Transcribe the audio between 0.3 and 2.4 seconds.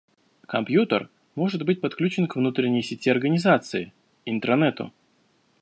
Компьютер может быть подключен к